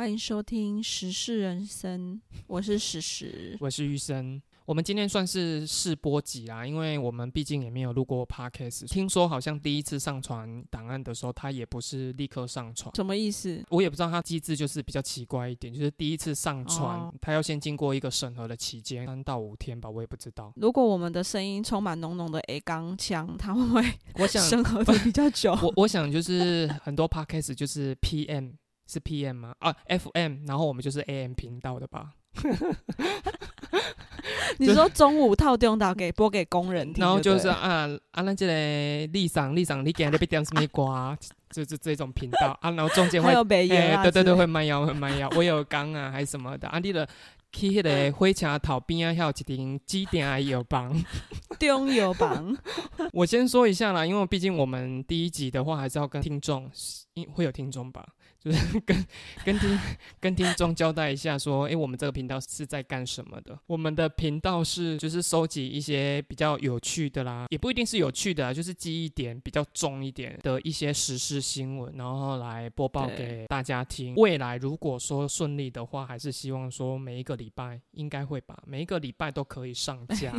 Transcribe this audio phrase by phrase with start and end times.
[0.00, 3.54] 欢迎收听《时事人生》，我是史实。
[3.60, 4.40] 我是玉生。
[4.64, 8.86] 我们今天算是试播集啦，因为我们毕竟也没有录过 podcast。
[8.86, 12.90] 听说好像第一次上传档案的时候，它也不是立刻上传。
[12.94, 13.62] 什么意思？
[13.68, 20.50] 我也不知道它机制就是比较奇怪一点，就是第一次上传，哦它要先经过一个审核的期间，三到五天吧，我也不知道。
[20.56, 25.52] 如果我们的声音充满浓浓的 A 钢腔，它会不会我想，审核的比较久？
[25.60, 28.54] 我我想就是很多 podcast 就是 PM
[28.90, 29.54] 是 PM 吗？
[29.60, 32.10] 啊，FM，然后我们就是 AM 频道的吧。
[34.58, 41.16] 你说中午套电导给播给工人听，然后就是啊啊，那这个立上立上，你给那边点什么瓜，
[41.50, 42.58] 就就这种频道。
[42.60, 46.68] 啊，然后中间会有对对对，会慢摇会慢摇，我有讲啊，还是什么的。
[46.68, 47.08] 啊，你的
[47.52, 50.94] 去迄个火车头边啊，还有一顶指定的药棒。
[51.58, 52.56] 中油榜
[53.12, 56.70] 我先说一下啦，因为毕竟我们第一集的话，还是要跟听众，
[57.14, 58.06] 因会有听众吧，
[58.42, 59.06] 就是跟
[59.44, 59.78] 跟听
[60.18, 63.58] 跟听众交代一下，说，诶，我们这个频道是在干什么的？
[63.66, 74.14] 我们的频道是就是收集一些比较有趣的啦，也不一定是有趣的啊，就是记忆点比较重一点的一些时事新闻，然后来播报给大家听。
[74.16, 80.32] 未来如果说顺利的话，还是希望说每一个礼拜应该会吧，每一个礼拜都可以上架。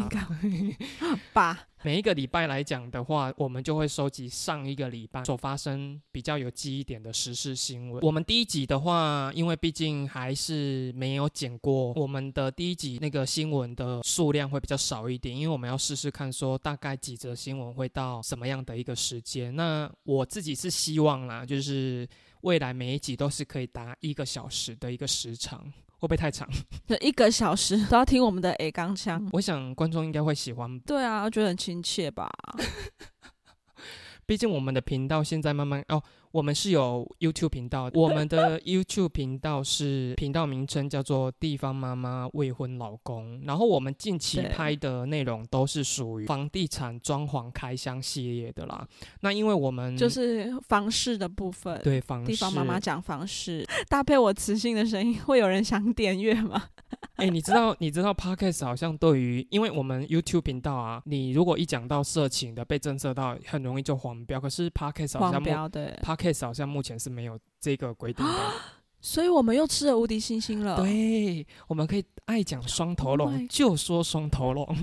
[1.34, 1.68] 吧？
[1.84, 8.04] 每一个礼拜来讲的话，我们就会收集上一个礼拜所发生比较有记忆点的时事新闻。
[8.04, 19.56] 我们第一集的话，因为毕竟还是没有剪过，我们的第一集那个新闻的数量会比较少一点，因为我们要试试看说大概几则新闻会到什么样的一个时间。
[19.56, 22.08] 那我自己是希望啦，就是
[22.42, 25.66] 未来每一集都是可以达一个小时的一个时长，
[26.02, 26.50] 会不会太长？
[26.88, 29.30] 就一个小时 都要听我们的 A 钢枪。
[29.34, 32.28] 我想观众应该会喜欢对啊，我觉得很亲切吧？
[34.26, 36.02] 毕竟我们的频道现在慢慢哦，
[36.32, 48.88] 我们是有 YouTube 频道，我们的 YouTube 频道是频道名称叫做“地方妈妈未婚老公”，然后我们近期拍的内容都是属于房地产装潢开箱系列的啦。
[49.22, 51.80] 那因为我们就是房事的部分。
[51.84, 56.64] 对房地方妈妈事讲房事，搭配我磁性的声音，会有人想点阅吗？
[57.16, 64.40] 哎、你知道你知道 Podcast 好像对于，因为我们 YouTube 频道啊，你如果一讲到色情的被侦测到，很容易就黄标。
[64.40, 68.32] 可是 Podcast 好像标对，Podcast 好像目前是没有这个规定的。
[69.04, 74.78] 所以我们又吃了无敌星星了。，对，我们可以爱讲双头龙 Oh 就说双头龙。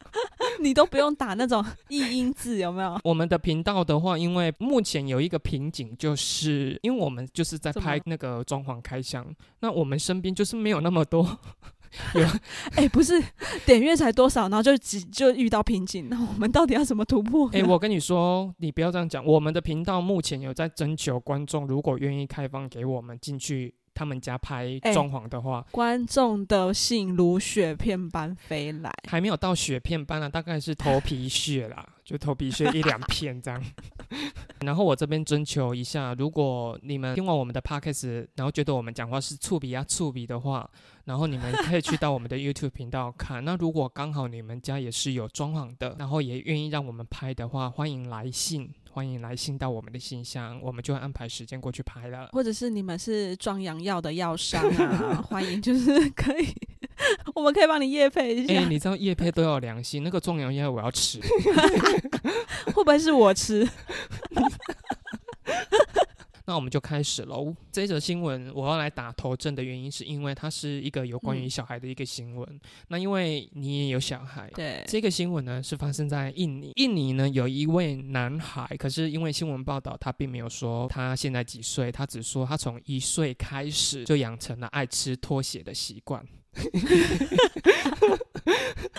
[0.60, 3.00] 你都不用打那种译音字，有没有？
[3.02, 9.26] 我们的频道的话，因为目前有一个瓶颈，就是因为我们就是在拍那个装潢开箱，
[9.60, 11.38] 那我们身边就是没有那么多。
[12.76, 13.22] 哎、不是
[13.66, 17.58] 点阅才多少，然后就只就遇到瓶颈，那我们到底要怎么突破呢？
[17.58, 19.24] 哎、 我跟你说，你不要这样讲。
[19.24, 33.62] 我们的频道目前有在征求观众，如果愿意开放给我们进去他们家拍哎装潢的话，观众的信如雪片般飞来，还没有到雪片般啊，大概是头皮屑啦， 就头皮屑一两片这样。
[34.60, 40.68] 然后我这边征求一下，如果你们听完我们的 podcast，然后觉得我们讲话是触鼻啊触鼻的话，
[41.04, 43.44] 然后你们可以去到我们的 YouTube 频道看。
[43.44, 52.28] 那如果刚好你们家也是有装潢的，然后也愿意让我们拍的话，欢迎来信，欢迎来信到我们的信箱，我们就会安排时间过去拍了。
[52.32, 56.46] 或者是你们是壮阳药的药商啊， 欢迎就是可以，
[57.34, 61.18] 我们可以帮你夜配一哎、下，你知道叶配都有良心，那个壮阳药我要吃。
[62.74, 63.66] 会不会是我吃？
[66.44, 67.54] 那我们就开始喽。
[67.70, 72.60] 这则新闻我要来打头阵的原因，是因为它是一个有关于嗯小孩的一个新闻。
[72.88, 76.72] 那因为你也有小孩，对，这个新闻呢是发生在印尼。
[76.76, 86.26] 印尼呢有一位男孩，可是因为新闻报道他并没有说他现在几岁，他只说他从一岁开始就养成了爱吃拖鞋的习惯。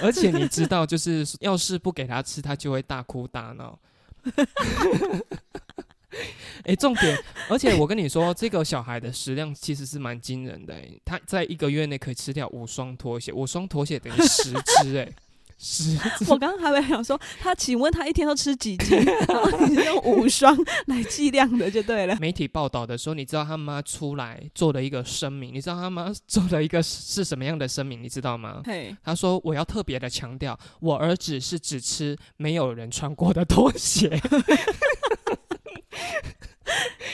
[0.01, 3.80] 而且你知道，就是要是不给他吃，他就会大哭大闹。
[6.65, 7.18] 哎、重点，
[7.50, 11.01] 而且我跟你说，这个小孩的食量其实是蛮惊人的、欸。
[11.04, 15.13] 他在一个月内可以吃掉五双拖鞋，五双拖鞋等于十只、欸，
[15.57, 16.25] 十只。
[16.30, 18.98] 我刚刚还在想说，他请问他一天都吃几斤？
[19.27, 20.57] 然后你是用五双
[20.88, 22.15] 来计量的就对了。
[22.19, 28.01] 媒体报道的时候，你知道他妈出来做了一个声明，你知道他妈做了一个是什么样的声明？
[28.01, 28.62] 你知道吗？
[28.65, 34.10] 嘿，他说：“我要特别的强调，我儿子是只吃没有人穿过的拖鞋。”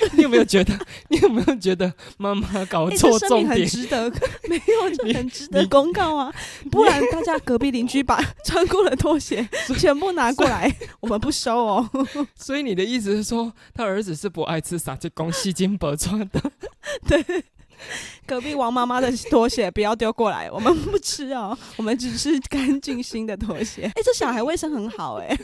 [0.18, 0.78] 你有没有觉得？
[1.10, 3.66] 你有没有觉得妈妈搞欸错重点？
[3.68, 4.10] 值得，
[4.50, 6.34] 没有这很值得公告啊！
[6.72, 9.48] 不然大家隔壁邻居把穿过的拖鞋
[9.78, 11.90] 全部拿过来，我们不收哦。
[12.36, 16.52] 所以你的意思是说，他儿子是不爱吃撒气公西金箔穿的？
[17.08, 17.44] 对，
[18.26, 23.84] 隔壁王妈妈的拖鞋不要丢过来，我们不吃哦，我们只吃干净新的拖鞋。
[23.96, 25.38] 哎、这小孩卫生很好哎、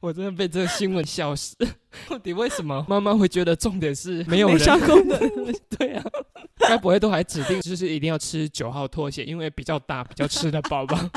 [0.00, 1.56] 我真的被这个新闻笑死。
[2.08, 4.58] 到底为什么妈妈会觉得重点是没有人？
[4.58, 5.18] 没上工的。
[5.78, 6.04] 对啊，
[6.58, 11.10] 该不会都还指定就是一定要吃九号拖鞋，因为比较大，比较吃得饱吧？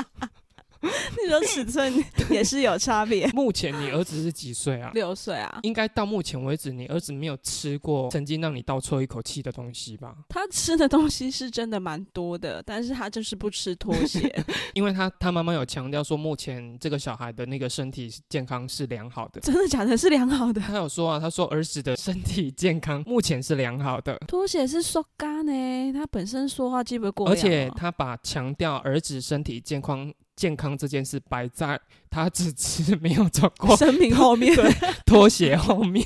[1.22, 1.92] 你说尺寸
[2.30, 3.26] 也是有差别。
[3.34, 4.90] 目前你儿子是几岁啊？
[4.94, 10.14] 六岁啊，应该到目前为止，你儿子没有吃过曾经让你倒抽一口气的东西吧？
[10.28, 14.32] 他吃的东西是真的蛮多的，但是他就是不吃拖 鞋。
[14.74, 19.40] 因为他他妈妈有强调说，目前这个小孩的那个身体健康是良好的。
[19.40, 19.96] 真的假的？
[19.96, 20.60] 是良好的。
[20.60, 31.78] 他有说啊，他说儿子的身体健康目前是良好的，拖鞋是说干呢，他本身说话基本过而且他把强调儿子身体健康健康这件事摆在
[32.08, 34.72] 他只吃没有穿过生命后面 对
[35.04, 36.02] 拖鞋后面，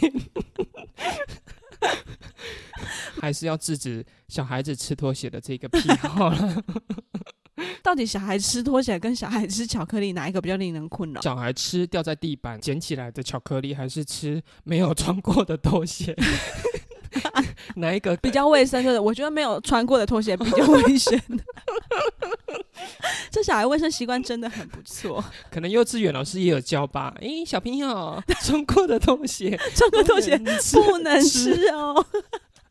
[3.22, 6.64] 还是要制止小孩子吃拖鞋的这个癖好了。
[7.80, 11.22] 到底小孩吃拖鞋跟小孩吃巧克力哪一个比较令人困扰？
[11.22, 16.12] 小孩吃掉在地板捡起来的巧克力，还是吃没有穿过的拖鞋？
[17.76, 21.20] 哪一个比较卫生的，我觉得没有穿过的拖鞋比较 卫生。
[23.30, 27.14] 这小孩卫生习惯真的很不错，可能幼稚园老师也有教吧？
[27.20, 30.36] 诶，小朋友，穿过的拖鞋穿过拖鞋
[30.72, 32.04] 不能吃哦。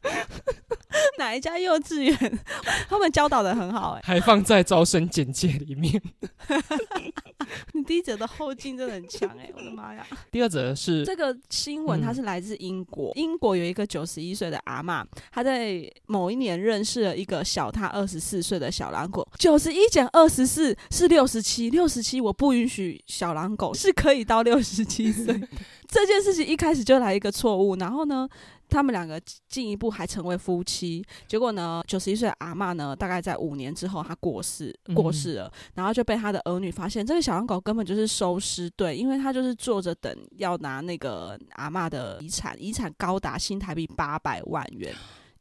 [1.17, 2.39] 哪一家幼稚园？
[2.89, 6.01] 他们教导的很好哎、还放在招生简介里面。
[7.73, 10.05] 你第一则的后劲真的很强哎、我的妈呀！
[10.31, 19.27] 第二则是这个新闻嗯它是来自英国，英国有一个九十一岁的阿嬷，她在某一年认识了一个小她二十四岁的小狼狗。
[19.37, 25.47] 九十一减二十四是六十七，六十七我不允许小狼狗是可以到六十七岁的。
[25.93, 28.27] 这件事情一开始就来一个错误，然后呢？
[28.69, 44.91] 他们两个进一步还成为夫妻，结果呢，九十一岁的阿嬷呢，大概在五年之后，她过世，过嗯世了，然后就被他的儿女发现，这个小狼狗根本就是收尸队，因为他就是坐着等要拿那个阿嬷的遗产，遗产高达新台币八百万元，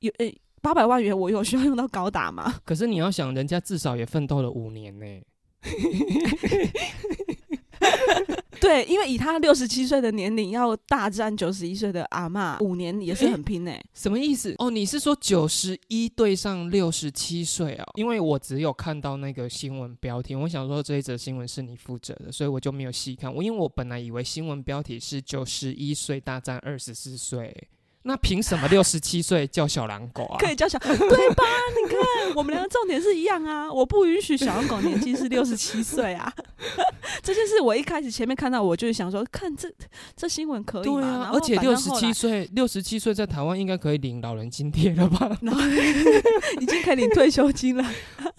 [0.00, 0.38] 有诶。
[0.60, 2.54] 八百万元，我有需要用到高达吗？
[2.64, 5.06] 可是你要想，人家至少也奋斗了五年呢。
[8.62, 14.54] 对，因为以他六十七岁的年龄要大战九十一岁的阿嬷，五年也是很拼诶、什么意思？
[14.58, 17.84] 哦，你是说九十一对上六十七岁哦？
[17.96, 23.34] 因为我只有看到那个新闻标题，我想说这一则新闻是你负责的，所以我就没有细看。
[23.34, 27.52] 我因为我本来以为新闻标题是九十一岁大战二十四岁，
[28.04, 30.36] 那凭什么六十七岁叫小狼狗啊？
[30.38, 31.44] 可以叫小，对吧？
[31.76, 33.72] 你看，我们两个重点是一样啊。
[33.72, 36.32] 我不允许小狼狗年纪是六十七岁啊。
[37.22, 39.72] 这件事我一开始前面看到，我就是想说，看这
[40.16, 45.30] 这新闻可以啊而且六十七岁，六十七岁在台湾应该可以领老人津贴了吧？
[45.42, 45.60] 然后
[46.60, 47.84] 已经可以领退休金了。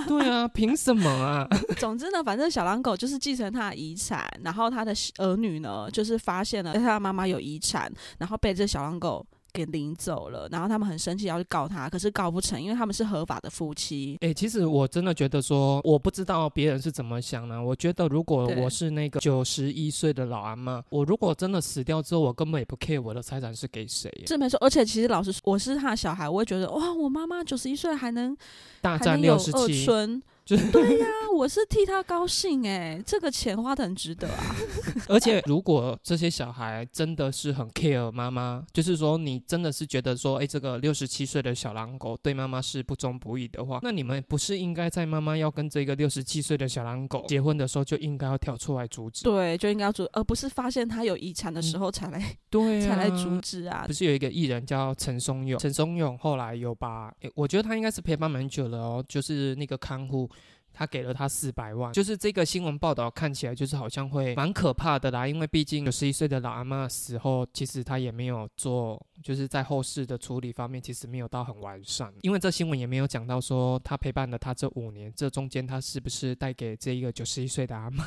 [0.08, 1.48] 对啊，凭什么啊？
[1.78, 14.18] 总之呢，反正小狼狗就是继承他的遗产，然后他的儿女呢，就是发现了他的妈妈有遗产，然后被这小狼狗给领走了，然后他们很生气要去告他，可是告不成，因为他们是合法的夫妻。
[14.22, 17.64] 哎、其实我真的觉得说，我不知道别人是怎么想呢。
[17.64, 28.36] 我觉得如果我是那个九十一岁的老阿妈，我如果真的死掉之后，我根本也不 care 我的财产是给谁耶，是没错，而且其实老实说，我是他的小孩，我会觉得哇，我妈妈九十一岁还能
[28.82, 34.56] 大战六十七，春，就是对呀、我是替他高兴哎，这个钱花的很值得啊。
[35.08, 49.24] 而且如果这些小孩真的是很 care 妈妈，就是说你真的是觉得说，哎、这个六十七岁的小狼狗对妈妈是不忠不义的话，那你们不是应该在妈妈要跟这个六十七岁的小狼狗结婚的时候就应该要跳出来阻止？
[49.24, 53.94] 对，就应该要阻，而不是发现他有遗产的时候才来、对啊， 才来阻止啊不。
[53.94, 60.30] 是有一个艺人叫陈松勇，陈松勇后来有把，诶我觉得他应该是陪伴蛮久了哦，就是那个看护。
[60.74, 78.04] 他给了他四百万，就是这个新闻报道看起来就是好像会蛮可怕的啦，因为毕竟九十一岁的老阿妈死后，其实他也没有做，就是在后事的处理方面其实没有到很完善，因为这新闻也没有讲到说他陪伴了他这五年，这中间他是不是带给这一个九十一岁的阿妈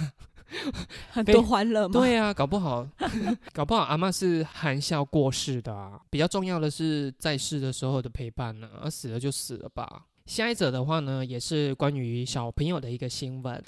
[1.10, 1.92] 很多欢乐嘛。
[1.92, 2.88] 对啊，搞不好，
[3.52, 6.00] 搞不好阿妈是含笑过世的啊。
[6.10, 10.04] 比较重要的是在世的时候的陪伴呢、而死了就死了吧。
[10.26, 13.62] 下一则的话呢，也是关于小朋友的一个新闻。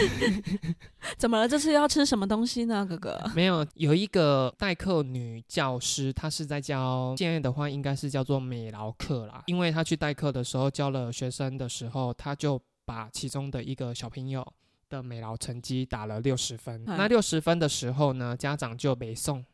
[1.18, 1.46] 怎么了？
[1.46, 3.30] 这次要吃什么东西呢，哥哥？
[3.34, 9.42] 没有，有一个代课女教师，她是在教，现在的话应该是叫做美劳课啦。
[9.46, 14.46] 因为她去代课的时候，教了学生的时候，她就把其中的一个小朋友
[14.88, 16.82] 的美劳成绩打了六十分。
[16.86, 19.44] 嗯那六十分的时候呢，家长就没送。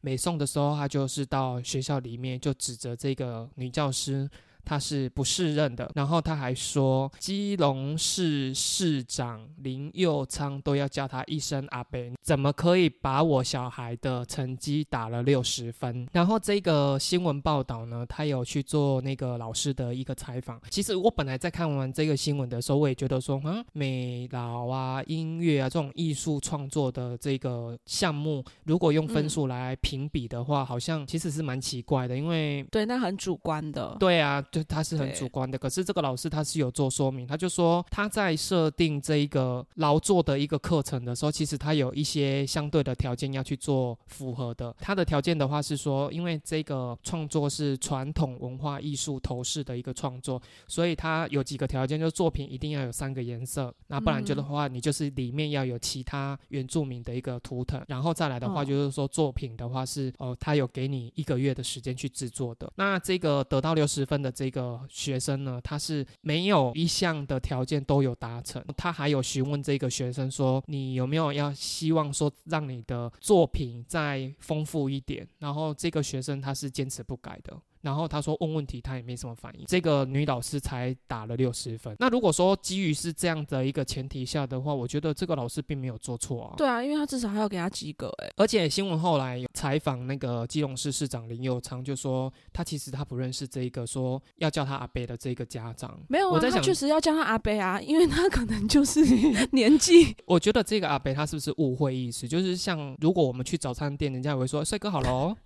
[0.00, 4.30] 美送的时候，他就是到学校里面就指责这个女教师。
[4.66, 16.08] 他是不适任的，然后他还说，基隆市市长林佑昌都要叫他一声阿贝，怎么可以把我小孩的成绩打了六十分？
[16.12, 20.60] 然后这个新闻报道呢，他有去做那个老师的一个采访。
[20.68, 33.96] 其实我本来在看完这个新闻的时候，我也觉得说，啊，美劳啊、音乐啊这种艺术创作的这个项目，如果用分数来评比的话，好像其实是蛮奇怪的，因为对，那很主观的。
[34.00, 34.42] 对啊。
[34.56, 44.74] 就他是很主观的，可是这个老师他是有做说明，他就说他在设定这一个劳作的一个课程的时候，其实他有一些相对的条件要去做符合的。
[44.80, 62.72] 他的条件的话是说，因为这个创作是传统文化艺术头饰的一个创作，所以他有几个条件，就是作品一定要有三个颜色，那不然就的话，你就是里面要有其他原住民的一个图腾，然后再来的话就是说作品的话是哦，他有给你一个月的时间去制作的。
[62.76, 64.45] 那这个得到六十分的这。
[64.46, 75.26] 一个学生呢，他是没有一项的条件都有达成，他还有询问这个学生说，你有没有要希望说让你的作品再丰富一点？
[75.38, 77.60] 然后这个学生他是坚持不改的。
[77.86, 81.94] 然后他说问问题他也没什么反应，这个女老师才打了六十分。
[82.00, 86.54] 那如果说基于是这样的一个前提下的话，我觉得这个老师并没有做错啊。
[86.56, 88.28] 对啊，因为他至少还要给他及格哎。
[88.36, 95.96] 而且新闻后来有采访那个基隆市市长林佑昌，就说他其实他不认识这一个说要叫他阿贝的这个家长。
[96.08, 99.00] 没有啊，他确实要叫他阿贝啊，因为他可能就是
[99.52, 100.12] 年纪。
[100.26, 102.26] 我觉得这个阿贝他是不是误会意思？
[102.26, 105.36] 就是像如果我们去早餐店，人家也会说帅哥好了哦。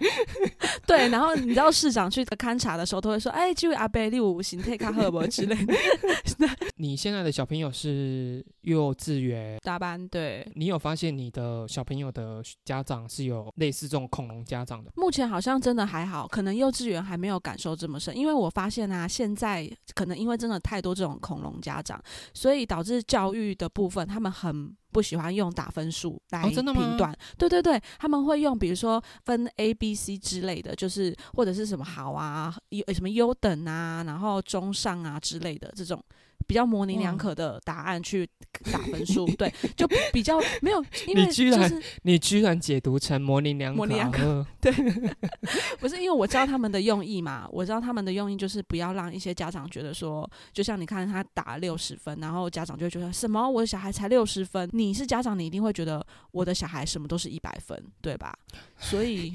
[0.86, 1.34] 对，然后。
[1.46, 5.74] 你知道市长去勘察的时候，都会说：“哎，这位阿伯，你有形态卡赫伯之类的。
[6.76, 10.46] ”你现在的小朋友是幼稚园大班，对？
[10.56, 14.90] 你有发现你的小朋友的家长是有类似这种恐龙家长的？
[14.96, 18.16] 目前好像真的还好，可能幼稚园还没有感受这么深。
[18.16, 22.02] 因为我发现啊，现在可能因为真的太多这种恐龙家长，
[22.34, 24.76] 所以导致教育的部分他们很。
[24.96, 36.02] 不喜欢用打分数来评断，对对对，他们会用比如说分 A、B、C 之类的，就是或者是什么好啊，优什么优等啊，然后中上啊之类的这种。
[36.46, 38.28] 比较模棱两可的答案去
[38.72, 40.84] 打分数， 对，就比较没有。
[41.14, 44.72] 你居然你居然解读成模棱两可， 对，
[45.78, 47.48] 不是因为我知道他们的用意嘛？
[47.50, 53.48] 我知道他们的用意就是不要让一些家长觉得说，就像你看他打六十分，然后家长就会觉得什么？
[53.48, 58.36] 我的小孩才六十分，你是家长，你一定会觉得我的小孩什么都是一百分，对吧？
[58.78, 59.34] 所以。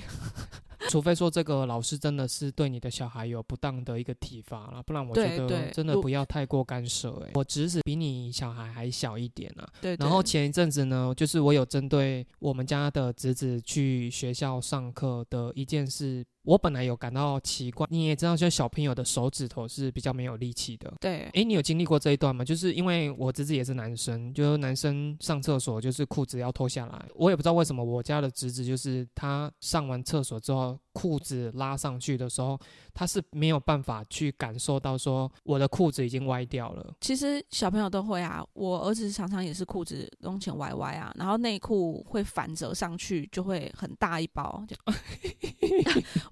[0.89, 7.11] 除非说这个老师真的是对你的小孩有不当的一个体罚了，不然我觉得真的不要太过干涉。
[7.25, 9.67] 哎，我侄子比你小孩还小一点啊。
[9.81, 9.95] 对。
[9.97, 16.25] 然后前一阵子呢，就是我有针对我们家的侄子去学校上课的一件事。
[16.51, 20.93] 我本来有感到奇怪，你也知道，就小朋友的手指头是比较没有力气的。
[20.99, 22.43] 对，哎，你有经历过这一段吗？
[22.43, 32.59] 就是因为我侄子也是男生，就是男生上厕所就是裤子要脱下来，我也不知道为什么我家的侄子就是他上完厕所之后裤子拉上去的时候。
[32.93, 36.93] 他是没有办法去感受到说我的裤子已经歪掉了。
[36.99, 44.61] 其实小朋友都会啊，我儿子常常也是裤子弄前歪歪啊，然后内裤会反折上去，就会很大一包。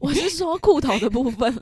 [0.02, 1.56] 我 我是说裤头的部分。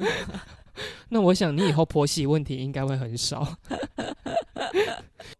[1.10, 3.58] 那我想你以后婆媳问题应该会很少。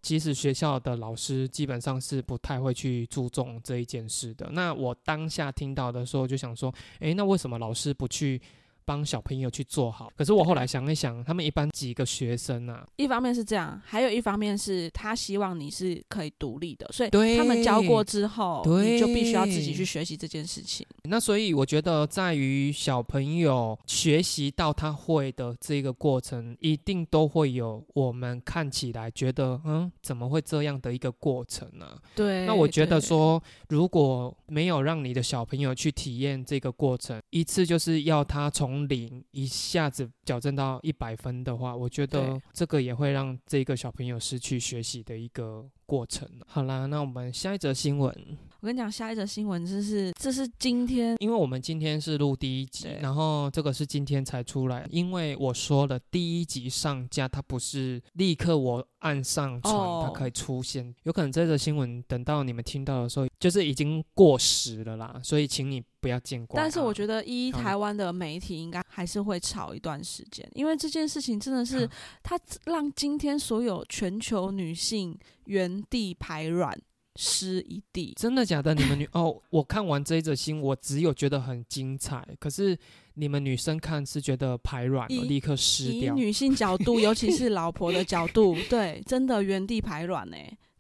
[0.02, 4.50] 其实学校的老师基本上是不太会去注重这一件事的。
[4.52, 8.42] 那我当下听到的时候就想说，诶，那为什么老师不去？
[8.88, 12.88] 帮小朋友去做好，可是我后来想一想，他们一般几个学生啊？
[12.96, 20.88] 一方面是这样，还有一方面是他希望你是可以独立的，所以他们教过之后，你就必须要自己去学习这件事情。
[21.04, 31.86] 那所以我觉得，在于小朋友学习到他会的这个过程，一定都会有我们看起来觉得嗯，怎么会这样的一个过程呢？
[32.16, 32.46] 对。
[32.46, 45.66] 那我觉得说，如果没有让你的小朋友去体验这个过程，一次就是要他从零一下子矫正到一百分的话，我觉得这个也会让这个小朋友失去学习的一个。
[45.88, 48.14] 过程好啦，那我们下一则新闻。
[48.68, 54.86] 我跟你讲，下一则新闻就是这是今天，因为我们今天是录第一集，然后这个是今天才出来。
[54.92, 60.94] 因为我说了，第一集上架，它不是立刻我按上传，它可以出现。
[61.04, 65.18] 有可能这则新闻等到你们听到的时候，就是已经过时了啦。
[65.24, 66.62] 所以请你不要见怪。
[66.62, 71.90] 但是我觉得，一台湾的媒体应该还是会吵一段时间，因为这件事情真的是
[72.22, 75.18] 它让今天所有全球女性。
[75.48, 76.78] 原地排卵，
[77.18, 78.14] 湿一地。
[78.16, 78.74] 真的假的？
[78.76, 82.78] 你们女 哦，我看完这一则新闻，我只有觉得很精彩，可是
[83.16, 86.16] 你们女生看是觉得排卵了，立刻湿掉。
[86.16, 90.38] 以女性角度，尤其是老婆的角度， 对，真的原地排卵呢、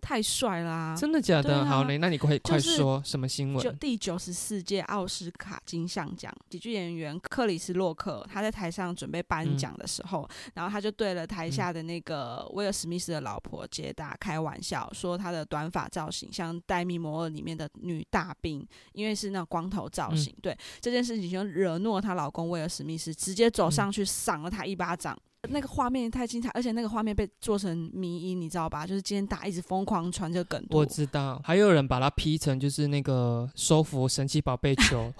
[0.08, 0.96] 太帅啦！
[0.98, 1.58] 真的假的？
[1.58, 3.78] 啊好嘞，那你快快就是说什么新闻就闻？
[3.78, 20.34] 第九十四届奥斯卡金像奖，喜剧演员克里斯洛克他在台上准备颁嗯奖的时候，然后他就对了台下的那个威尔史密斯的老婆杰达开玩笑，说他的短发造型像《戴米摩尔》里面的女大兵，因为是那种光头造型。
[20.42, 25.20] 对这件事情就惹怒了她老公威尔史密斯，直接走上去赏了他一巴掌。
[25.50, 28.86] 那个画面太精彩，而且那个画面被做成迷音，你知道吧？
[28.86, 30.77] 就是今天大家一直疯狂传这个梗图。
[30.77, 35.13] 我知道，还有人把它 P 成就是那个收服神奇宝贝球，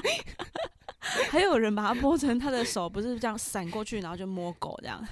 [1.30, 5.06] 还有人把它摸成他的手不是这样闪过去，然后就摸狗这样，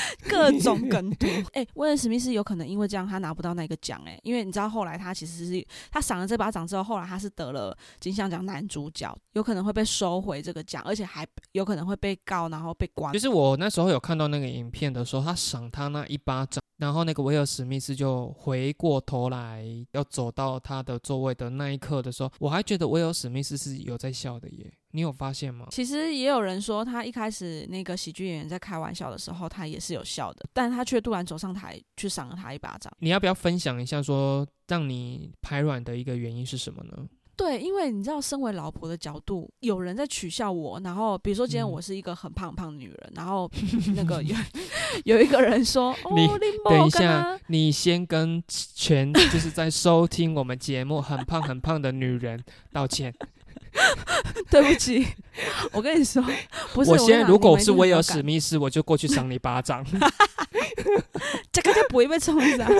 [0.28, 1.26] 各种梗图。
[1.54, 13.18] 哎、威尔史密斯有可能因为这样他拿不到那个奖哎，因为你知道后来他其实是他赏了这巴掌之后，后来他是得了金像奖男主角，有可能会被收回这个奖，而且还有可能会被告，然后被关就。
[13.18, 25.66] 是我那时候有看到那个影片的时候，他赏他那一巴掌，然后那个威尔史密斯就回过头来要走到他的座位的那一刻的时候，我还觉得威尔史密斯是有在笑的耶，你有发现吗？
[25.70, 32.92] 其实也有人说，他一开始那个喜剧演员在开玩笑的时候，他也是有笑的，但他却突然走上台去赏了他一巴掌。
[33.00, 37.06] 你要不要分享一下说让你排卵的一个原因是什么呢？
[37.36, 43.48] 对，因为你知道，身为老婆的角度，有人在取笑我，然后比如说今天嗯我是一个很胖胖的女人，然后
[43.94, 44.34] 那个有
[45.04, 52.42] 有一个人说， 哦，你你等一下，你先跟全就是在收听我们节目很胖很胖的女人
[52.72, 53.14] 道歉。
[54.50, 55.06] 对不起，
[55.72, 56.22] 我跟你说，
[56.74, 59.84] 不是，我现在如果我是威尔史密斯，我就过去赏你巴掌。
[61.52, 62.68] 这个就不会被冲上。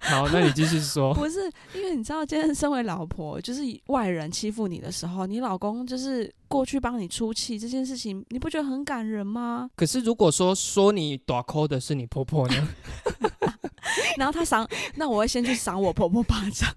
[0.00, 1.14] 好，那你继续说。
[1.14, 9.68] 不是，因为你知道，今天身为老婆，就是外人欺负你的时候，你老公就是过去帮你出气，这件事情你不觉得很感人吗？
[9.76, 12.68] 可是如果说说你短抠的是你婆婆呢？
[14.16, 16.74] 然后他赏，那我会先去赏我婆婆巴掌。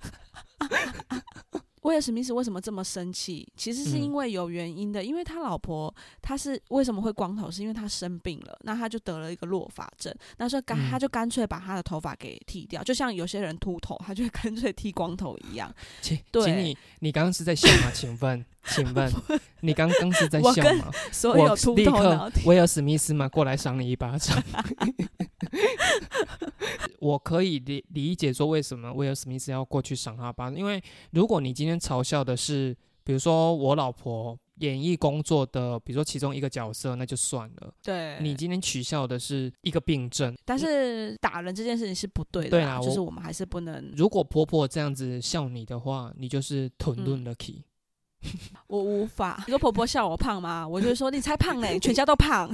[1.82, 3.48] 威尔史密斯为什么这么生气？
[3.56, 15.74] 其实是嗯因为有原因的，因为他老婆他是为什么会光头，是因为他生病了，那他就得了一个落发症，那时候干、嗯他就干脆把他的头发给剃掉，就像有些人秃头，他就 干脆剃光头一样。
[16.02, 17.92] 请对请你，你刚刚是在笑吗？
[17.94, 19.12] 请问，请问，
[19.62, 20.92] 你刚刚是在笑吗？
[21.12, 24.42] 所有我立刻 威尔史密斯嘛，过来赏你一巴掌。
[27.00, 37.74] 我可以理理解说为什么威尔史密斯要过去赏他巴掌，因为如果你今天嘲笑的是，比如说我老婆演艺工作的，比如说其中一个角色，那就算了。
[37.82, 47.64] 对你今天取笑的是一个病症，但是打人这件事情是不对的啦，对啊就是我们还是不能，如果婆婆这样子笑你的话，你就是吞论了 key。
[48.68, 49.44] 我无法。
[49.48, 50.68] 你说婆婆笑我胖吗？
[50.68, 52.50] 我就会说你才胖嘞， 全家都胖。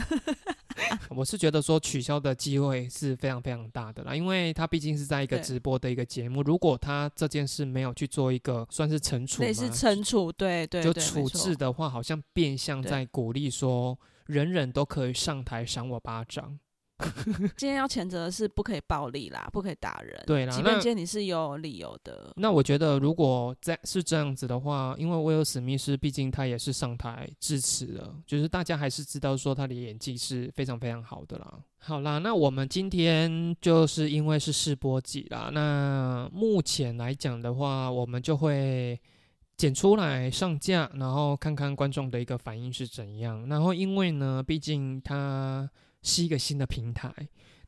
[1.09, 16.59] 我是觉得说取消的机会是非常非常大的啦，因为他毕竟是在一个直播的一个节目，如果他这件事没有去做一个算是惩处类似吗惩处，对对就处置的话，好像变相在鼓励说人人都可以上台赏我巴掌。
[17.55, 20.21] 今天要谴责的是不可以暴力啦，不可以打人。
[20.25, 31.59] 对啦即便今天你是有理由的，那我觉得，如果在是这样子的话，因为威尔史密斯毕竟他也是上台致辞了，就是大家还是知道说他的演技是非常非常好的啦。
[31.79, 38.99] 好啦，那我们今天就是因为是试播集啦，那目前来讲的话，我们就会
[39.55, 43.47] 剪出来上架，然后看看观众的一个反应是怎样。
[43.47, 45.69] 然后因为呢，毕竟它
[46.01, 47.13] 是一个新的平台，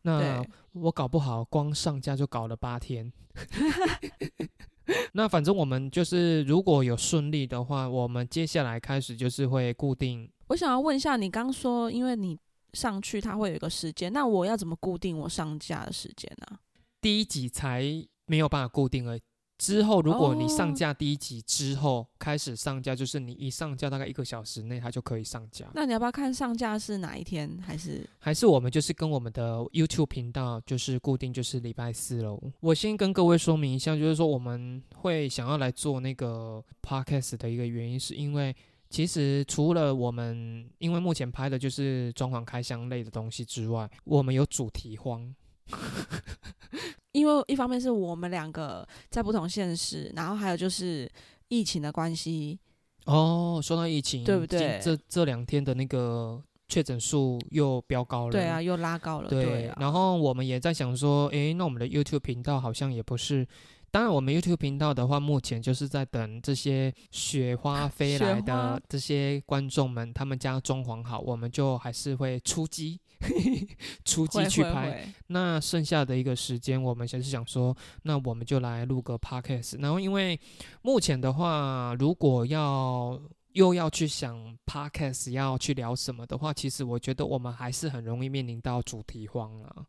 [0.04, 3.12] 那我搞不好光上架就搞了八天。
[5.13, 10.30] 那反正我们就是如果有顺利的话，我们接下来开始就是会固定。
[10.48, 12.38] 我想要问一下，你刚说因为你
[12.74, 16.58] 上去它会有一个时间，那我要怎么固定我上架的时间呢、
[17.02, 17.84] 第一集才
[18.26, 19.22] 没有办法固定而已
[19.60, 25.67] 之后，如果你上哦架第一集之后、开始上架，就是你一上架大概一个小时内它就可以上架。
[25.76, 27.60] 那你要不要看上架是哪一天？
[27.62, 32.41] 还是还是我们就是跟我们的 YouTube 频道就是固定就是礼拜四喽。
[32.62, 38.56] 我先跟各位说明一下，就是说我们会想要来做那个 Podcast 的一个原因，是因为
[38.89, 45.36] 其实除了我们因为目前拍的就是装潢开箱类的东西之外，我们有主题荒。
[47.12, 51.10] 因为一方面是我们两个在不同现实，然后还有就是
[51.47, 52.60] 疫情的关系，
[53.05, 58.32] 哦，说到疫情，对不对这这两天的那个确诊数又飙高了。
[58.32, 59.29] 对啊，又拉高了。
[59.29, 63.47] 对，啊，然后我们也在想说，诶，那我们的 YouTube 频道好像也不是。
[63.91, 73.01] 当然，我们 YouTube 频道的话，目前就是在等这些雪花 飞来的这些观众们，他们家装潢好，我们就还是会出击，
[74.05, 74.91] 出击会会去拍。
[74.91, 79.79] 会那剩下的一个时间，我们先是想说，那我们就来录个 podcast。
[79.82, 80.39] 然后，因为
[80.82, 83.19] 目前的话，如果要
[83.53, 89.86] 又要去想 podcast 要去聊什么的话，其实我觉得我们还是很容易面临到主题荒了。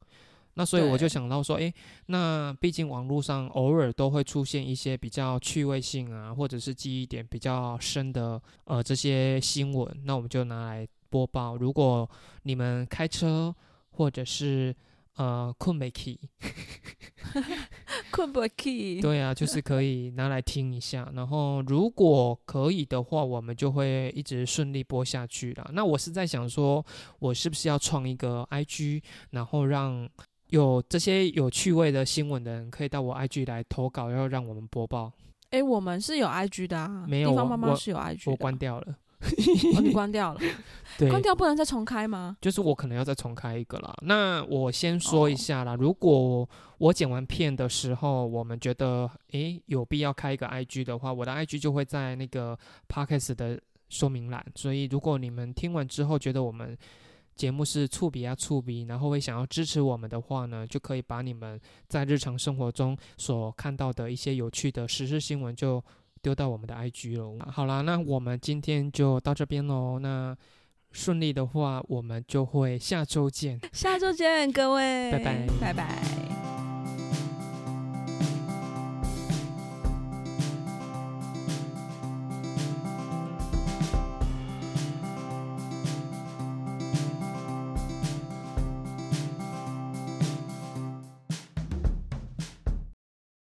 [0.54, 1.72] 那所以我就想到说，诶，
[2.06, 11.56] 那毕竟网络上偶尔都会出现一些比较趣味性啊，或者是记忆点比较深的呃这些新闻，那我们就拿来播报。
[11.56, 12.08] 如果
[12.44, 13.54] 你们开车
[13.90, 14.74] 或者是
[15.16, 16.18] 呃困没 key，，
[18.10, 19.00] 困不起。
[19.00, 21.10] 对啊，就是可以拿来听一下。
[21.14, 25.68] 然后如果可以的话，我们就会一直顺利播下去啦。
[25.72, 26.84] 那我是在想说，
[27.18, 30.08] 我是不是要创一个 IG，然后让
[30.48, 35.12] 有这些有趣味的新闻的人可以到我 IG 来投稿，然后让我们播报。
[35.50, 38.30] 哎，我们是有 IG 的啊，没有我地方妈妈是有 IG 的。
[38.30, 38.96] 我关掉了，
[39.76, 40.40] 哦，你关 掉了，
[40.98, 42.36] 对，关掉不能再重开吗？
[42.40, 43.94] 就是我可能要再重开一个啦。
[44.02, 54.44] 那我先说一哦下啦，如果我剪完片的时候，我们觉得诶有必要开一个 IG 的话，我的 IG 就会在那个 Podcast 的说明栏。
[54.54, 56.76] 所以如果你们听完之后觉得我们
[57.36, 65.82] 节目是触笔啊触笔，然后会想要支持我们的话呢，就可以把你们在日常生活中所看到的一些有趣的时事新闻就
[66.22, 67.38] 丢到我们的 IG 喽。
[67.50, 69.98] 好啦，那我们今天就到这边喽。
[69.98, 70.36] 那
[70.92, 73.60] 顺利的话，我们就会下周见。
[73.72, 76.49] 下周见，各位，拜拜拜拜。